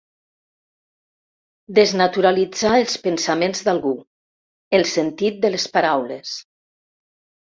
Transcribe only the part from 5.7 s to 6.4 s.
paraules.